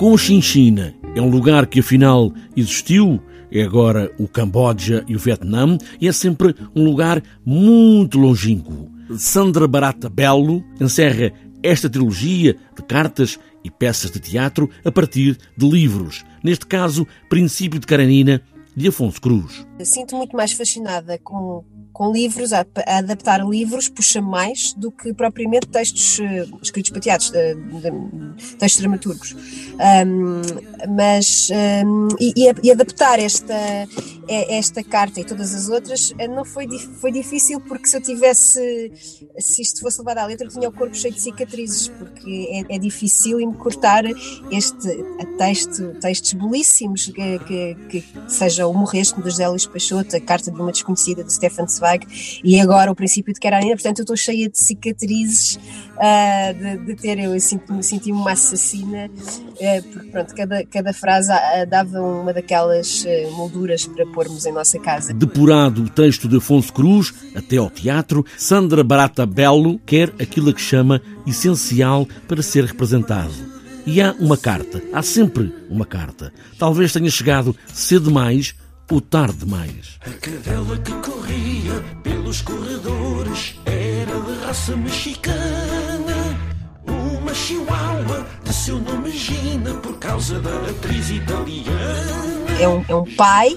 Conchinchina 0.00 0.94
é 1.14 1.20
um 1.20 1.28
lugar 1.28 1.66
que 1.66 1.80
afinal 1.80 2.32
existiu, 2.56 3.20
é 3.52 3.60
agora 3.60 4.10
o 4.18 4.26
Camboja 4.26 5.04
e 5.06 5.14
o 5.14 5.18
Vietnã, 5.18 5.76
e 6.00 6.08
é 6.08 6.12
sempre 6.12 6.54
um 6.74 6.82
lugar 6.86 7.22
muito 7.44 8.18
longínquo. 8.18 8.90
Sandra 9.18 9.68
Barata 9.68 10.08
Belo 10.08 10.64
encerra 10.80 11.30
esta 11.62 11.90
trilogia 11.90 12.56
de 12.74 12.82
cartas 12.82 13.38
e 13.62 13.70
peças 13.70 14.10
de 14.10 14.20
teatro 14.20 14.70
a 14.82 14.90
partir 14.90 15.36
de 15.54 15.68
livros, 15.68 16.24
neste 16.42 16.66
caso 16.66 17.06
Princípio 17.28 17.78
de 17.78 17.86
Karenina, 17.86 18.40
de 18.74 18.88
Afonso 18.88 19.20
Cruz. 19.20 19.66
Sinto 19.82 20.16
muito 20.16 20.34
mais 20.34 20.52
fascinada 20.52 21.18
com 21.18 21.62
com 22.00 22.12
livros, 22.12 22.54
a, 22.54 22.64
a 22.86 22.98
adaptar 22.98 23.46
livros, 23.46 23.90
puxa 23.90 24.22
mais 24.22 24.72
do 24.72 24.90
que 24.90 25.12
propriamente 25.12 25.68
textos 25.68 26.18
uh, 26.18 26.58
escritos 26.62 26.90
para 26.90 27.00
teatros, 27.00 27.30
de, 27.30 27.54
de, 27.54 28.56
textos 28.56 28.80
dramaturgos. 28.80 29.36
Um, 29.80 30.42
mas, 30.94 31.48
um, 31.86 32.08
e, 32.20 32.52
e, 32.62 32.70
adaptar 32.70 33.18
esta, 33.18 33.54
esta 34.28 34.84
carta 34.84 35.20
e 35.20 35.24
todas 35.24 35.54
as 35.54 35.68
outras 35.70 36.12
eh, 36.18 36.28
não 36.28 36.44
foi, 36.44 36.68
foi 37.00 37.10
difícil, 37.10 37.60
porque 37.60 37.86
se 37.86 37.96
eu 37.96 38.02
tivesse, 38.02 38.92
se 39.38 39.62
isto 39.62 39.80
fosse 39.80 39.98
levado 39.98 40.18
à 40.18 40.26
letra, 40.26 40.46
eu 40.46 40.50
tinha 40.50 40.68
o 40.68 40.72
corpo 40.72 40.94
cheio 40.94 41.14
de 41.14 41.20
cicatrizes, 41.20 41.88
porque 41.88 42.64
é, 42.70 42.76
é 42.76 42.78
difícil 42.78 43.38
me 43.38 43.54
cortar 43.54 44.04
este 44.50 45.04
texto, 45.38 45.94
textos 46.00 46.32
belíssimos, 46.34 47.06
que, 47.06 47.38
que, 47.40 47.74
que 47.88 48.04
seja 48.28 48.66
o 48.66 48.74
Morreste 48.74 49.20
de 49.20 49.30
José 49.30 49.46
Peixoto, 49.72 50.16
a 50.16 50.20
Carta 50.20 50.50
de 50.50 50.60
uma 50.60 50.70
Desconhecida 50.70 51.24
de 51.24 51.32
Stefan 51.32 51.66
Zweig, 51.66 52.06
e 52.44 52.60
agora 52.60 52.92
o 52.92 52.94
princípio 52.94 53.32
de 53.32 53.40
Carolina, 53.40 53.74
portanto 53.74 54.00
eu 54.00 54.02
estou 54.02 54.16
cheia 54.16 54.48
de 54.48 54.58
cicatrizes 54.58 55.58
uh, 55.96 56.54
de, 56.54 56.86
de, 56.86 56.94
ter, 56.94 57.18
eu 57.18 57.38
senti-me 57.40 57.82
senti 57.82 58.12
uma 58.12 58.32
assassina, 58.32 59.08
uh, 59.08 59.69
porque 59.82 60.10
pronto, 60.10 60.34
cada, 60.34 60.64
cada 60.64 60.92
frase 60.92 61.32
uh, 61.32 61.66
dava 61.68 62.00
uma 62.00 62.32
daquelas 62.32 63.04
molduras 63.32 63.86
para 63.86 64.06
pormos 64.06 64.46
em 64.46 64.52
nossa 64.52 64.78
casa. 64.78 65.12
Depurado 65.12 65.82
o 65.82 65.88
texto 65.88 66.28
de 66.28 66.36
Afonso 66.36 66.72
Cruz, 66.72 67.12
até 67.34 67.56
ao 67.56 67.70
teatro, 67.70 68.24
Sandra 68.36 68.82
Barata 68.82 69.26
Belo 69.26 69.78
quer 69.80 70.12
aquilo 70.20 70.52
que 70.54 70.60
chama 70.60 71.00
essencial 71.26 72.06
para 72.26 72.42
ser 72.42 72.64
representado. 72.64 73.32
E 73.86 74.00
há 74.00 74.14
uma 74.18 74.36
carta, 74.36 74.82
há 74.92 75.02
sempre 75.02 75.54
uma 75.68 75.86
carta. 75.86 76.32
Talvez 76.58 76.92
tenha 76.92 77.10
chegado 77.10 77.56
cedo 77.72 78.08
demais 78.08 78.54
ou 78.90 79.00
tarde 79.00 79.38
demais. 79.38 79.98
A 80.00 80.10
cadela 80.10 80.76
que 80.78 80.92
corria 80.92 81.82
pelos 82.02 82.42
corredores 82.42 83.54
era 83.64 84.20
de 84.20 84.44
raça 84.44 84.76
mexicana. 84.76 86.19
Uma 87.30 87.34
chihuahua 87.36 88.26
de 88.42 88.52
seu 88.52 88.80
nome 88.80 89.12
Gina 89.12 89.74
por 89.74 89.96
causa 90.00 90.40
da 90.40 90.50
atriz 90.68 91.10
italiana. 91.10 92.60
É 92.60 92.68
um, 92.68 92.84
é 92.88 92.94
um 92.96 93.14
pai 93.14 93.56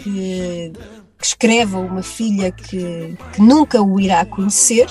que, 0.00 0.72
que 1.16 1.24
escreve 1.24 1.76
a 1.76 1.78
uma 1.78 2.02
filha 2.02 2.50
que, 2.50 3.16
que 3.32 3.40
nunca 3.40 3.80
o 3.80 4.00
irá 4.00 4.26
conhecer 4.26 4.88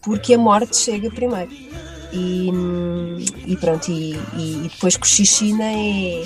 porque 0.00 0.32
a 0.32 0.38
morte 0.38 0.74
chega 0.74 1.10
primeiro. 1.10 1.50
E, 2.14 2.50
e 3.46 3.56
pronto, 3.58 3.90
e, 3.90 4.14
e, 4.38 4.70
depois 4.72 4.96
Cochichina 4.96 5.64
é, 5.64 6.24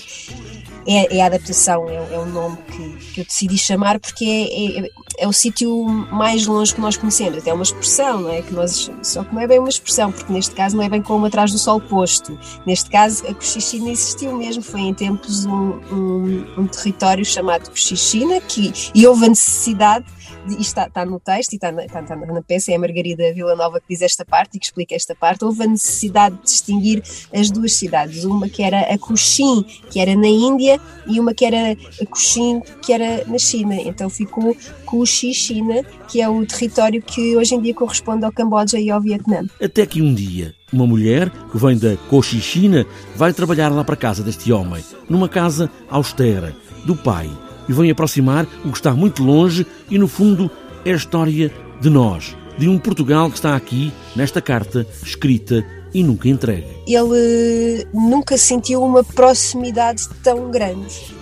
é, 0.86 1.16
é, 1.16 1.22
a 1.22 1.26
adaptação, 1.26 1.88
é, 1.88 2.14
é 2.14 2.18
o 2.18 2.26
nome 2.26 2.56
que, 2.68 3.12
que, 3.12 3.20
eu 3.20 3.24
decidi 3.24 3.58
chamar 3.58 3.98
porque 3.98 4.24
é, 4.24 4.86
é, 4.86 4.90
é 5.18 5.28
o 5.28 5.32
sítio 5.32 5.84
mais 5.84 6.46
longe 6.46 6.74
que 6.74 6.80
nós 6.80 6.96
conhecemos, 6.96 7.38
até 7.38 7.50
é 7.50 7.54
uma 7.54 7.62
expressão, 7.62 8.20
não 8.22 8.30
é? 8.30 8.42
Que 8.42 8.52
nós, 8.52 8.90
só 9.02 9.22
que 9.24 9.34
não 9.34 9.40
é 9.40 9.46
bem 9.46 9.58
uma 9.58 9.68
expressão, 9.68 10.10
porque 10.10 10.32
neste 10.32 10.54
caso 10.54 10.76
não 10.76 10.82
é 10.82 10.88
bem 10.88 11.02
como 11.02 11.26
atrás 11.26 11.52
do 11.52 11.58
sol 11.58 11.80
posto. 11.80 12.38
Neste 12.66 12.88
caso, 12.90 13.26
a 13.26 13.34
Cochichina 13.34 13.90
existiu 13.90 14.36
mesmo, 14.36 14.62
foi 14.62 14.80
em 14.80 14.94
tempos 14.94 15.44
um, 15.44 15.80
um, 15.92 16.46
um 16.58 16.66
território 16.66 17.24
chamado 17.24 17.68
Cochichina, 17.70 18.40
que, 18.40 18.72
e 18.94 19.06
houve 19.06 19.26
a 19.26 19.28
necessidade 19.28 20.06
isto 20.46 20.60
está, 20.60 20.86
está, 20.86 21.04
no 21.04 21.20
texto 21.20 21.52
e 21.52 21.56
está 21.56 21.70
na, 21.70 21.84
está, 21.84 22.00
na 22.02 22.42
peça, 22.42 22.72
é 22.72 22.76
a 22.76 22.78
Margarida 22.78 23.32
Vila 23.32 23.54
Nova 23.54 23.80
que 23.80 23.86
diz 23.90 24.02
esta 24.02 24.24
parte 24.24 24.56
e 24.56 24.58
que 24.58 24.66
explica 24.66 24.94
esta 24.94 25.14
parte, 25.14 25.44
houve 25.44 25.62
a 25.64 25.66
necessidade 25.66 26.36
de 26.36 26.42
distinguir 26.42 27.02
as 27.32 27.50
duas 27.50 27.74
cidades, 27.74 28.24
uma 28.24 28.48
que 28.48 28.62
era 28.62 28.80
a 28.80 28.98
Cochin, 28.98 29.62
que 29.90 30.00
era 30.00 30.14
na 30.16 30.28
Índia, 30.28 30.79
e 31.06 31.18
uma 31.18 31.34
que 31.34 31.44
era 31.44 31.76
Cochin, 32.08 32.60
que 32.82 32.92
era 32.92 33.24
na 33.26 33.38
China. 33.38 33.74
Então 33.74 34.08
ficou 34.10 34.56
Kuxi 34.84 35.32
China, 35.34 35.82
que 36.08 36.20
é 36.20 36.28
o 36.28 36.44
território 36.44 37.02
que 37.02 37.36
hoje 37.36 37.54
em 37.54 37.60
dia 37.60 37.74
corresponde 37.74 38.24
ao 38.24 38.32
Camboja 38.32 38.78
e 38.78 38.90
ao 38.90 39.00
Vietnã. 39.00 39.46
Até 39.60 39.86
que 39.86 40.02
um 40.02 40.14
dia 40.14 40.54
uma 40.72 40.86
mulher 40.86 41.30
que 41.50 41.58
vem 41.58 41.76
da 41.76 41.96
Cochichina 42.08 42.86
vai 43.16 43.32
trabalhar 43.32 43.70
lá 43.70 43.82
para 43.82 43.96
casa 43.96 44.22
deste 44.22 44.52
homem, 44.52 44.84
numa 45.08 45.28
casa 45.28 45.70
austera, 45.90 46.54
do 46.84 46.94
pai, 46.94 47.28
e 47.68 47.72
vem 47.72 47.90
aproximar 47.90 48.46
o 48.64 48.70
que 48.70 48.78
está 48.78 48.92
muito 48.92 49.22
longe 49.22 49.66
e, 49.90 49.98
no 49.98 50.08
fundo, 50.08 50.50
é 50.84 50.92
a 50.92 50.96
história 50.96 51.52
de 51.80 51.90
nós, 51.90 52.36
de 52.60 52.68
um 52.68 52.78
Portugal 52.78 53.30
que 53.30 53.36
está 53.36 53.56
aqui, 53.56 53.90
nesta 54.14 54.42
carta, 54.42 54.86
escrita 55.02 55.64
e 55.94 56.04
nunca 56.04 56.28
entregue. 56.28 56.68
Ele 56.86 57.86
nunca 57.90 58.36
sentiu 58.36 58.82
uma 58.82 59.02
proximidade 59.02 60.06
tão 60.22 60.50
grande 60.50 61.18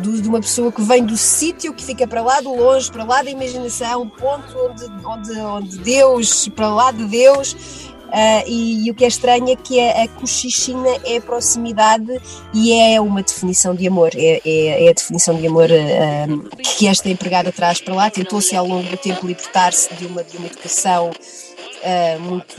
de 0.00 0.28
uma 0.28 0.40
pessoa 0.40 0.72
que 0.72 0.82
vem 0.82 1.04
do 1.04 1.16
sítio, 1.16 1.72
que 1.72 1.84
fica 1.84 2.08
para 2.08 2.22
lá 2.22 2.40
do 2.40 2.52
longe, 2.52 2.90
para 2.90 3.04
lá 3.04 3.22
da 3.22 3.30
imaginação, 3.30 4.08
ponto 4.08 4.56
onde, 4.58 4.84
onde, 5.04 5.40
onde 5.40 5.78
Deus, 5.78 6.48
para 6.48 6.74
lá 6.74 6.90
de 6.90 7.04
Deus, 7.04 7.54
Uh, 8.10 8.42
e, 8.46 8.86
e, 8.86 8.90
o 8.90 8.94
que 8.94 9.04
é 9.04 9.08
estranho 9.08 9.48
é 9.48 9.56
que 9.56 9.78
a, 9.80 10.02
a 10.02 10.08
cochichina 10.08 10.88
é 11.04 11.20
proximidade 11.20 12.20
e 12.52 12.72
é 12.72 13.00
uma 13.00 13.22
definição 13.22 13.72
de 13.72 13.86
amor, 13.86 14.10
é, 14.16 14.40
é, 14.44 14.86
é 14.86 14.90
a 14.90 14.92
definição 14.92 15.36
de 15.36 15.46
amor 15.46 15.68
uh, 15.70 16.56
que 16.76 16.88
esta 16.88 17.08
empregada 17.08 17.52
traz 17.52 17.80
para 17.80 17.94
lá. 17.94 18.10
Tentou-se 18.10 18.56
ao 18.56 18.66
longo 18.66 18.88
do 18.88 18.96
tempo 18.96 19.26
libertar-se 19.26 19.94
de 19.94 20.06
uma, 20.06 20.24
de 20.24 20.36
uma 20.36 20.46
educação 20.46 21.12
uh, 21.80 22.20
muito, 22.20 22.56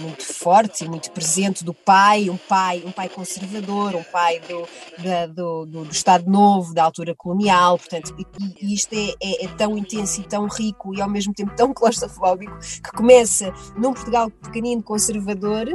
muito 0.00 0.22
forte 0.22 0.84
e 0.84 0.88
muito 0.88 1.10
presente 1.10 1.64
do 1.64 1.72
pai, 1.72 2.30
um 2.30 2.36
pai, 2.36 2.82
um 2.84 2.92
pai 2.92 3.08
conservador, 3.08 3.94
um 3.94 4.02
pai 4.02 4.40
do, 4.40 4.68
da, 5.02 5.26
do, 5.26 5.66
do, 5.66 5.84
do, 5.84 5.92
Estado 5.92 6.30
Novo, 6.30 6.74
da 6.74 6.84
altura 6.84 7.14
colonial, 7.14 7.78
portanto, 7.78 8.14
e, 8.18 8.64
e 8.64 8.74
isto 8.74 8.94
é, 8.94 9.14
é, 9.22 9.44
é, 9.44 9.48
tão 9.48 9.76
intenso 9.76 10.20
e 10.20 10.24
tão 10.24 10.46
rico 10.46 10.94
e 10.94 11.00
ao 11.00 11.08
mesmo 11.08 11.32
tempo 11.32 11.52
tão 11.56 11.72
claustrofóbico 11.74 12.56
que 12.58 12.92
começa 12.92 13.52
num 13.76 13.92
Portugal 13.92 14.30
pequenino 14.30 14.82
conservador 14.82 15.66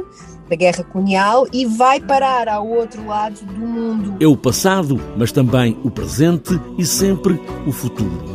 da 0.48 0.56
guerra 0.56 0.84
colonial 0.84 1.46
e 1.52 1.66
vai 1.66 2.00
parar 2.00 2.48
ao 2.48 2.68
outro 2.68 3.06
lado 3.06 3.44
do 3.44 3.66
mundo. 3.66 4.16
É 4.20 4.26
o 4.26 4.36
passado, 4.36 5.00
mas 5.16 5.32
também 5.32 5.78
o 5.84 5.90
presente 5.90 6.60
e 6.78 6.84
sempre 6.84 7.40
o 7.66 7.72
futuro 7.72 8.33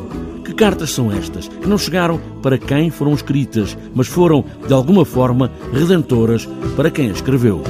cartas 0.60 0.92
são 0.92 1.10
estas 1.10 1.48
que 1.48 1.70
não 1.70 1.78
chegaram 1.78 2.20
para 2.44 2.58
quem 2.58 2.90
foram 2.90 3.14
escritas, 3.14 3.78
mas 3.96 4.08
foram, 4.08 4.44
de 4.68 4.74
alguma 4.74 5.06
forma, 5.06 5.50
redentoras 5.72 6.46
para 6.76 6.92
quem 6.92 7.10
as 7.10 7.16
escreveu? 7.16 7.64